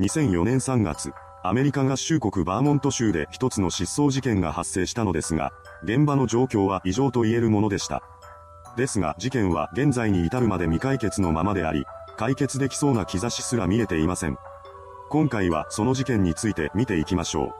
[0.00, 1.12] 2004年3月、
[1.44, 5.52] アメリカ合衆国バーモント州で一つの失踪事件が発生したのですが、
[5.84, 8.02] 現場の状況は異常と言えるものでした。
[8.76, 11.84] ですが事件は現在に至るまで未解決のままであり、
[12.16, 14.36] 解決できそうな兆しすら見えていません。
[15.10, 17.54] 今回はその事件について見ていきましょ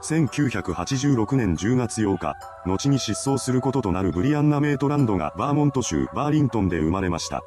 [0.00, 0.04] う。
[0.04, 2.34] 1986年10月8日、
[2.66, 7.44] 後に失踪することとなるブリアンナ・メイトランドがバーモント州バーリントンで生まれました。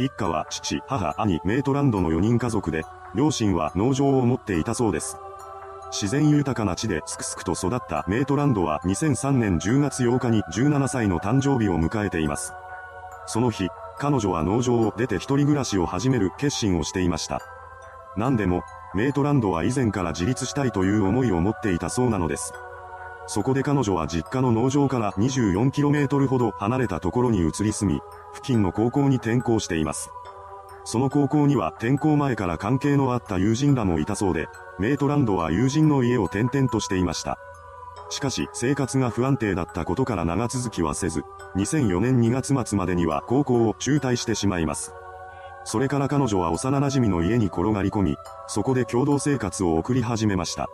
[0.00, 2.82] 一家は父、母、兄、メイトランドの4人家族で、
[3.14, 5.16] 両親は農場を持っていたそうです。
[5.92, 12.52] 自然豊かな地ですくすくと育ったメイトランドは2003年10月8日に17歳の誕生日を迎えています。
[13.26, 17.40] その日、彼女は農場を出て一人暮らしを始める決心をしていました。
[18.16, 18.62] 何でも、
[18.94, 22.52] メイトランドは以前から自立したいという思いを持っていたそうなのです。
[23.26, 28.00] そこで彼女は実家の農場から 24km ほど離れたところに移り住み、
[28.34, 30.10] 付近の高校に転校しています。
[30.84, 34.48] その高校には転校前から関係のあった友人らもいたそうで、
[34.78, 37.38] メイトランドは友人の家を転々としていました。
[38.10, 41.22] しかし生活が不安定だったことから長続きはせず、
[41.56, 44.92] 2004年2月末までには高校を中退してしまいます。
[45.64, 50.68] それから彼女は幼馴染の家に転がり込み、そこで共同生活を送り始めました。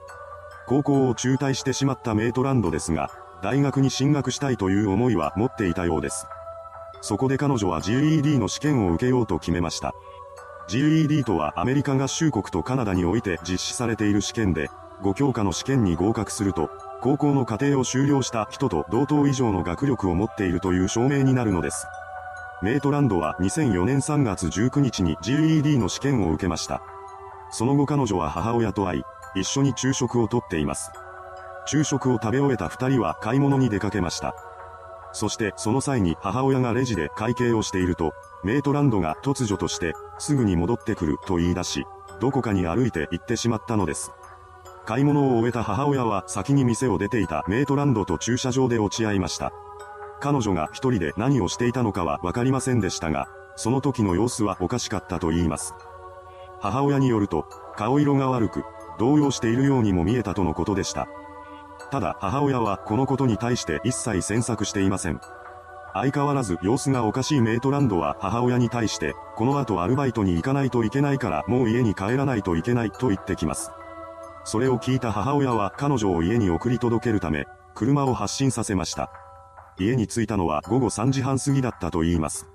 [0.67, 3.11] 高校を中退してしまったメイトランドですが、
[3.43, 6.27] 大学に進学したいという思いは持っていたようです。
[7.01, 9.95] そこで彼女は GED の試験を受けようと決めました。
[10.69, 14.71] GED とはアメリカ合衆国とカナダにおいて実施されている試験で、
[15.03, 16.71] 5教科の試験に合格すると、
[17.01, 21.87] 高校の課程を修了した人と同等以上の学力を持っているという証明になるのです。
[22.63, 26.83] メイトランドは2004年3月19日に GED の試験を受けました。
[27.51, 29.03] その後彼女は母親と会い、
[29.35, 30.93] 一緒に昼食をとっています。
[31.67, 34.35] 昼食を食べ終えた二人は買い物に出かけました。
[35.13, 38.13] そしてその際に母親がレジで会計をしていると、
[38.45, 41.85] メイトランドが突如として、すぐに戻ってくると言い出し、
[42.21, 44.13] どこかに歩いて行ってしまったのです。
[44.87, 49.53] 買い物を終えた母親は先に店を出ていたメイトランドと駐車場で落ち合いました。
[50.21, 55.75] 彼女が一人で何をしていたのかはわかりませんでしたが、その時の様子はおかしかったと言います。
[56.61, 57.47] 母親によると、
[57.77, 58.65] 顔色が悪く、
[58.99, 61.09] 動揺しているようにも見えたとのことでした。
[61.91, 65.21] ただ母親はこのことに対して一切詮索していません。
[65.93, 73.73] 相変わらず様子がおかしいメイトランドは母親に対して、この後アルバイトに行かないといけないからもう家に帰らないといけないと言ってきます。
[74.45, 79.11] それを聞いた母親は彼女を家に送り届けるため、車を発進させました。
[79.79, 82.47] 家に着いたのは午後3時半過ぎだったと言います。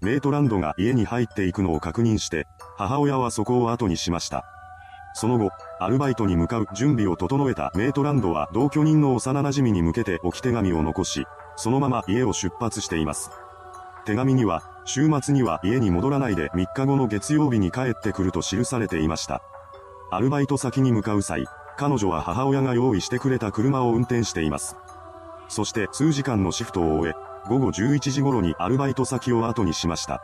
[0.00, 2.46] メイトランドが家に入っていくのを確認して、
[2.76, 4.44] 母親はそこを後にしました。
[5.14, 13.30] その後、アルバイトに向かう準備を整えたメイトランドは同居人の幼馴染に向けて置き手紙を残し、そのまま家を出発しています。
[14.04, 19.42] 手紙には、週末には家に戻らないで3日後の月曜日に帰ってくると記されていました。
[20.10, 21.46] アルバイト先に向かう際、
[21.76, 24.76] 彼女は母親が用意してくれた車を運転しています。
[25.48, 27.14] そして数時間のシフトを終え、
[27.48, 30.22] 午後11時頃にアルバイト先を後にしました。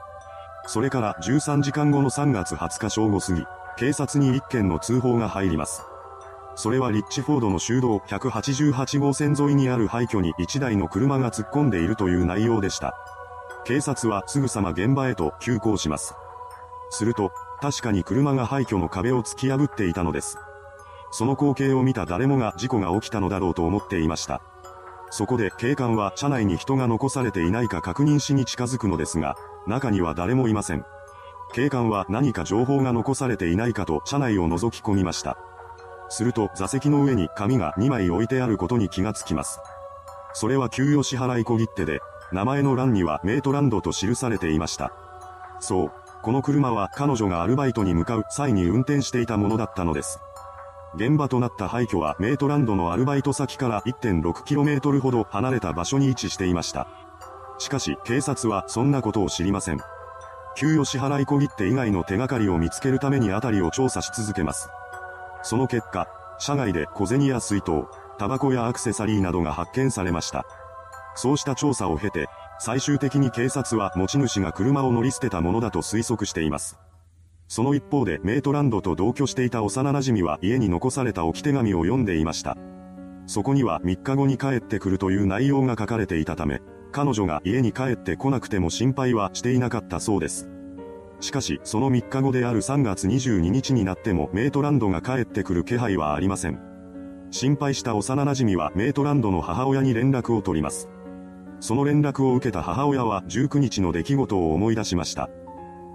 [0.67, 3.45] それから13時間後の3月20日正午過ぎ、
[3.79, 5.83] 警察に1件の通報が入ります。
[6.57, 12.97] それはリッチフォードの修道188号線沿いにある廃墟に1台の車が突っ込んでいるという内容でした。
[13.65, 16.15] 警察はすぐさま現場へと急行します。
[16.91, 17.31] すると、
[17.61, 20.39] 確かに車が廃墟の壁を突き破っていたのです。
[21.13, 24.43] その光景を見た誰もが事故が起きたのだろうと思っていました。
[25.11, 29.37] そこで警官は車内に人が残されていないか確認しに近づくのですが、
[29.69, 30.85] 中には誰もいません。
[31.55, 35.39] 警官は何か情報が残されていないかと車内を覗き込みました。
[36.11, 39.61] すると座席の上に紙が2枚置いてあることに気がつきます。
[40.35, 42.01] それは給与支払い小切手で、
[42.33, 44.93] 名前の欄にはメイトランドと記されていました。
[45.61, 45.93] そう、
[46.23, 50.21] この車は彼女がアルバイトに向かう際に運転していたものだったのです。
[50.95, 56.89] 現場となった廃墟はメイトランドのアルバイト先から 1.6km ほど離れた場所に位置していました。
[57.59, 59.81] しかし警察はそんなことを知りません。
[60.59, 64.69] 給与支払い小切手以外の手がかりを見つけるために辺りを調査し続けます。
[65.45, 66.09] その結果、
[66.41, 67.85] 車外で小銭や水筒、
[68.19, 70.45] タバコやアクセサリーなどが発見されました。
[71.15, 72.27] そうした調査を経て、
[72.59, 76.77] 最終的に警察は持ち主が車を乗り捨てたものだと推測しています。
[77.47, 82.57] その一方でメイトランドと同居していた幼馴染は家に残された置き手紙を読んでいました。
[83.29, 86.61] そこには3日後に帰ってくるという内容が書かれていたため、
[86.93, 90.49] 彼女が家に帰ってこなくても心配はしていなかったそうです。
[91.21, 96.61] しかし、その3日後である3月22日になってもメイトランドが帰ってくる気配はありません。
[97.31, 100.89] 心配した幼馴染はメイトランドの母親に連絡を取ります。
[101.61, 105.29] その連絡を受けた母親は19日の出来事を思い出しました。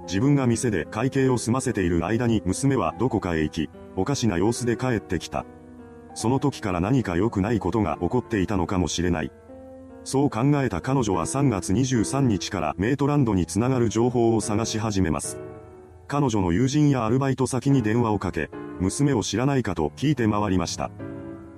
[0.05, 5.45] 自分が店で会計を済ませている間に娘はどこかへ行き、おかしな様子で帰ってきた。
[6.13, 9.31] その時から何か良くないことが起こっていたのかもしれない。
[10.03, 15.37] そう考えた彼女は3月23日からメイトランドにつながる情報を探し始めます。
[16.07, 20.91] 彼女の友人やアルバイト先に電話をかけ、娘を知らないかと聞いて回りました。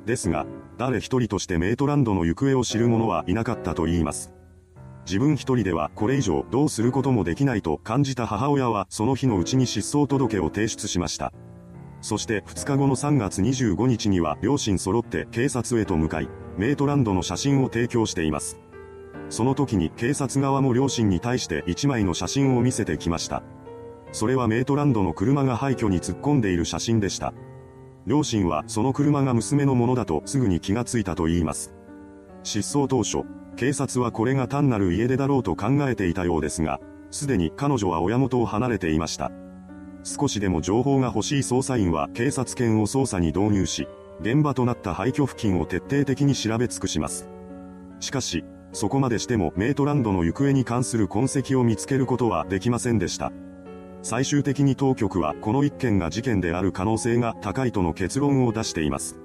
[0.06, 0.46] ですが、
[0.78, 4.32] 誰一人としてメイトランドの行方を知る者はいなかったと言います。
[5.06, 11.32] 自分一人ではこれ以上どうすることもできないと感じた母親はその日のうちに失踪届を提出しました。
[12.06, 18.60] そして2日後の3月25日には両親揃って警察へと向かい、メイトランドの写真を提供しています。
[19.32, 23.42] その時に警察側も両親に対して1枚の写真を見せてきました。
[24.12, 27.34] それはメイトランドの車が廃墟に突っ込んでいる写真でした。
[28.06, 31.74] 両親はその車が娘のものだとすぐに気がついたと言います。
[32.44, 33.24] 失踪当初、
[33.56, 36.80] 警察はこれが単なる家出だろうと考えていたようですが、
[37.10, 39.32] すでに彼女は親元を離れていました。
[40.06, 43.88] 少しでも情報が欲しい捜査員は警察犬を捜査に導入し、
[44.22, 47.28] 現場となった廃墟付近を徹底的に調べ尽くします。
[48.00, 53.32] しかし、そこまでしてもメイトランドの行方に関する痕跡を見つけることはできませんでした。
[54.04, 59.18] 最終的に当局はこの一件が事件である可能性が高いとの結論を出しています。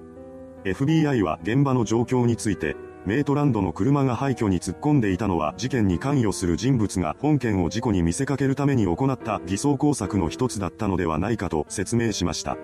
[0.65, 2.75] FBI は現場の状況について、
[3.06, 12.58] メイトランドの車が廃墟に突っ込んでいたのは事件に関与する人物が本件を事故に見せかけるために行った偽装工作の一つだったのではないかと説明しました。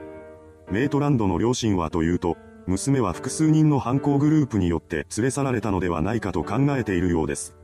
[0.71, 2.37] メイトランドの両親はというと、
[2.67, 7.57] 娘は複数人の犯行グループによって連れ去られたのではないかと考えているようです。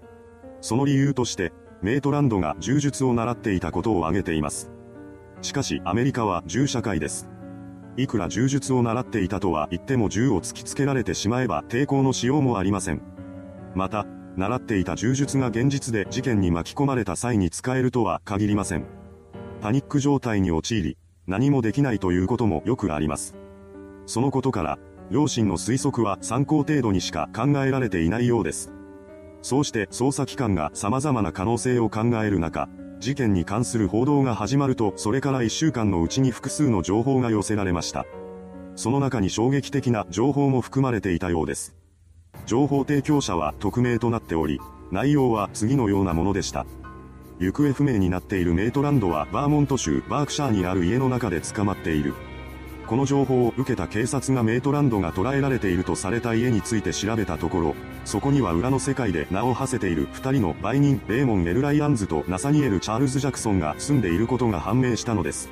[0.61, 1.53] その理由として、
[1.83, 4.71] メイトランドが銃術を習っていたことを挙げています。
[5.43, 7.29] しかしアメリカは銃社会です。
[7.97, 13.03] いくら銃術を習っていたとは言っても銃を突きつけられてしまえば抵抗のしようもありません。
[13.75, 14.07] また、
[14.37, 18.85] 習っていた銃術が現実で事件に巻き込まれた際に使えるとは限りません。
[19.61, 20.97] パニック状態に陥り、
[21.27, 23.35] 何もできないということもよくあります。
[24.07, 24.79] そのことから、
[25.11, 28.73] 両親の推測は参考程度にしか考えられていないようです。
[29.43, 32.69] そうして捜査機関が様々な可能性を考える中、
[33.03, 38.07] 事件に関する報道が始まるとそれから1週間のうちに複数の情報が寄せられました。
[38.77, 41.75] その中に衝撃的な情報も含まれていたようです。
[42.47, 44.61] 情報提供者は匿名となっており、
[44.93, 46.65] 内容は次のようなものでした。
[47.41, 52.15] 行方不明になっているメイトランドはバーモント州バークシャーにある家の中で捕まっている。
[52.93, 57.75] この情報を受けた警察がメイトランドが捕らえられているとされた家について調べたところ、
[58.05, 65.49] そこには裏の世界で名を馳せている二人の売人、レーモン・エル・ライアンズとナサニエル・チャールズ・ジャクソンが住んでいることが判明したのです。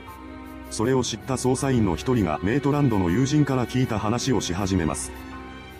[0.70, 5.10] それを知った捜査員の一人がメイトランドの友人から聞いた話をし始めます。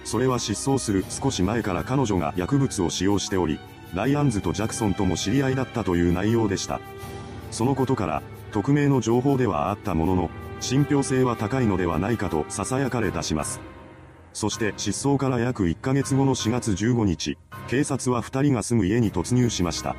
[0.05, 3.61] それは失踪する少し前から彼女が薬物を使用しており、
[3.93, 6.81] ライアンズとジャクソンとも知り合いだったという内容でした。
[7.51, 10.31] そのことから、匿名の情報ではあったものの、
[10.61, 13.61] 信憑性は高いのではないかと囁かれ出します。
[14.33, 17.37] そして失踪から約1ヶ月後の4月15日、
[17.69, 19.97] 警察は2人が住む家に突入しました。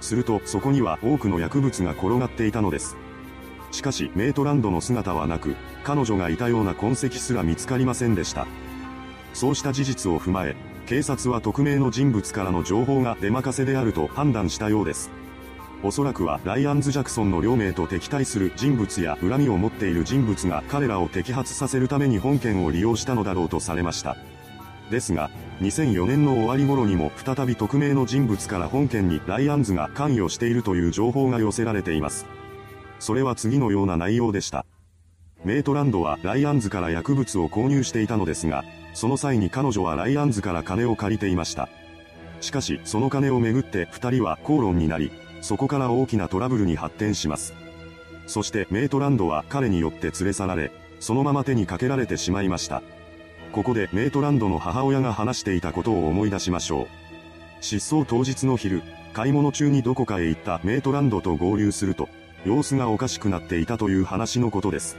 [0.00, 2.96] するとそこには多くの薬物が転がっていたのです。
[3.70, 5.54] しかしメイトランドの姿はなく、
[5.84, 8.46] 彼女がいたような痕跡すら見つかりませんでした。
[9.34, 10.56] そうした事実を踏まえ、
[10.86, 15.10] 警察は匿名の人物からの情報が出任せであると判断したようです。
[15.84, 24.16] おそらくはライアンズ・ジャクソンの両名と敵対する人物や恨みを持っている人物が彼らを摘発させるために本件を利用したのだろうとされました。
[24.90, 32.26] ですが、2004年の終わり頃にも再び匿名の人物から本件にライアンズが関与しているという情報が寄せられています。
[33.00, 34.64] それは次のような内容でした。
[35.44, 41.68] メイトランドはライアンズから薬物を購入していたのですが、その際に彼女はライアンズから金を借りていました。
[42.40, 45.10] しかし、その金をめぐって二人は口論になり、
[45.42, 47.52] そこから大きなトラブルに発展します。
[48.26, 52.82] そしてメイトランドは彼によって連れ去られ、そのまま手にかけられてしまいました。
[53.52, 56.86] ここでメイトランドの母親が話していたことを思い出しましょう。
[57.60, 58.82] 失踪当日の昼、
[59.12, 62.08] 買い物中にどこかへ行ったメイトランドと合流すると、
[62.46, 64.96] 様子がおかしくなっていたという話のことです。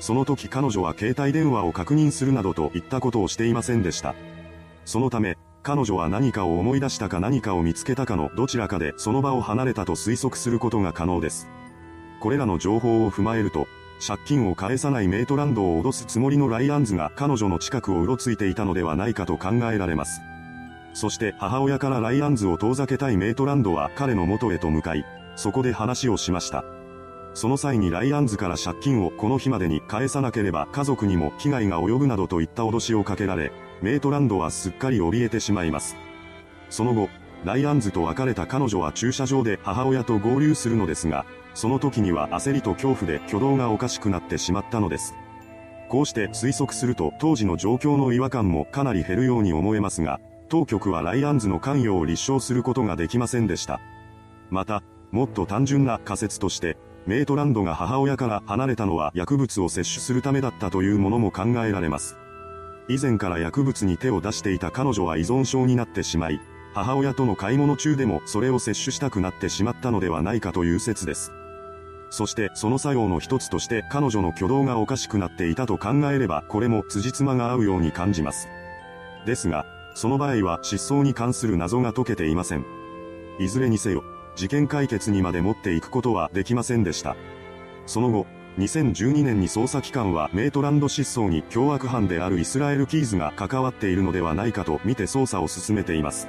[0.00, 4.14] その時彼女は携帯電話を確認するなどといったことをしていませんでした。
[4.84, 11.48] そのため、彼女は何かを思い出したか何かを見つけたかのどちらかでその場を離れたと推測することが可能です。
[12.20, 13.68] これらの情報を踏まえると、
[14.04, 20.20] 借金を返さないメイトランドを脅すつもりのライアンズが彼女の近くをうろついていたのではないかと考えられます。
[20.94, 25.04] そして母親からライアンズを遠ざけたいメイトランドは彼の元へと向かい、
[25.36, 26.64] そこで話をしました。
[27.34, 33.52] その際にライアンズから借金をこの日までに返さなければ家族にも危害が及ぶなどといった脅しをかけられ、
[33.82, 35.96] メイトランドはすっかり怯えてしまいます。
[36.70, 37.08] その後、
[37.44, 45.14] ライアンズと別れた彼女は駐車場で母親と合流するのですが、その時には焦りと恐怖で挙動がおかしくなってしまったのです。
[45.88, 53.80] こうして推測すると当時の状況の違和感もかなり減るように思えますが、当局はライアンズの関与を立証することができませんでした。
[54.48, 62.16] また、もっと単純な仮説として、メイトランドが母親から離れたのは薬物を摂取するためだったというものも考えられます。
[62.88, 66.40] 以前から薬物に手を出していた彼女は依存症になってしまい、
[66.74, 71.32] 母親との買い物中でもそれを摂取したくなってしまったのではないかという説です。
[72.10, 78.48] そしてその作用の一つとして彼女の挙動がおかしくなっていたと考えればこれも辻褄が合うように感じます。
[79.26, 82.64] ですが、その場合は失踪に関する謎が解けていません。
[83.38, 84.02] いずれにせよ、
[84.36, 87.16] 事件解決にまで持っていくことはできませんでした。
[87.86, 88.26] その後、
[88.58, 96.28] 2012年に捜査機関はメイトランド失踪に凶悪犯であるイスラエル・キーズが関わっているのではないかと見て捜査を進めています。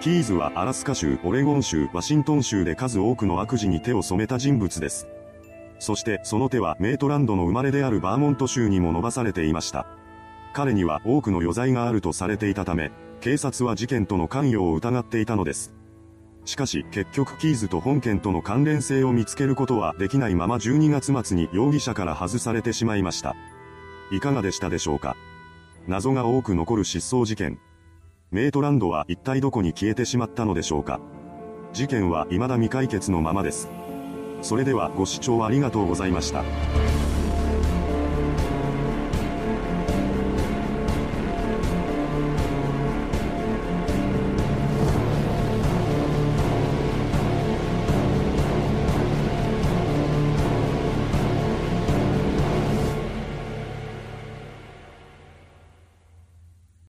[0.00, 5.06] キーズはアラスカ州、オレゴン州、ワシントン州で数多くの悪事に手を染めた人物です。
[5.78, 9.86] そしてその手はメイトランドの生まれであるバーモント州にも伸ばされていました。
[10.54, 15.72] 彼には多くの余罪があるとされていたため、警察は事件との関与を疑っていたのです。
[16.44, 23.34] しかし結局キーズと本件との関連性を見つけることはできないまま12月末に容疑者から外されてしまいました。
[24.12, 25.16] いかがでしたでしょうか？
[25.86, 27.58] 謎が多く残る失踪事件。
[28.30, 31.00] メイトランドは一体どこに消えてしまったのでしょうか？
[31.72, 33.68] 事件は未だ未解決のままです。
[34.42, 36.44] それではご視聴ありがとうございました。